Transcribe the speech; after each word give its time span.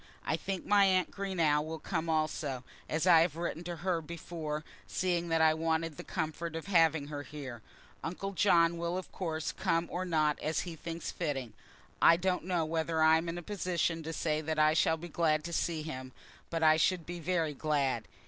I 0.25 0.35
think 0.35 0.65
my 0.65 0.85
aunt 0.85 1.11
Greenow 1.11 1.61
will 1.63 1.77
come 1.77 2.09
also, 2.09 2.63
as 2.89 3.05
I 3.05 3.19
had 3.21 3.35
written 3.35 3.63
to 3.65 3.75
her 3.85 4.01
before, 4.01 4.63
seeing 4.87 5.29
that 5.29 5.41
I 5.43 5.53
wanted 5.53 5.95
the 5.97 6.03
comfort 6.03 6.55
of 6.55 6.65
having 6.65 7.09
her 7.09 7.21
here. 7.21 7.61
Uncle 8.03 8.31
John 8.31 8.79
will 8.79 8.97
of 8.97 9.11
course 9.11 9.51
come 9.51 9.87
or 9.91 10.03
not 10.03 10.39
as 10.41 10.61
he 10.61 10.75
thinks 10.75 11.11
fitting. 11.11 11.53
I 12.01 12.17
don't 12.17 12.45
know 12.45 12.65
whether 12.65 13.03
I 13.03 13.17
am 13.17 13.29
in 13.29 13.37
a 13.37 13.43
position 13.43 14.01
to 14.01 14.11
say 14.11 14.41
that 14.41 14.57
I 14.57 14.73
shall 14.73 14.97
be 14.97 15.07
glad 15.07 15.43
to 15.43 15.53
see 15.53 15.83
him; 15.83 16.13
but 16.49 16.63
I 16.63 16.77
should 16.77 17.05
be 17.05 17.19
very 17.19 17.53
glad. 17.53 18.07